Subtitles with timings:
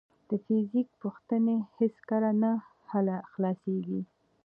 [0.29, 2.51] د فزیک پوښتنې هیڅکله نه
[3.33, 4.01] خلاصېږي.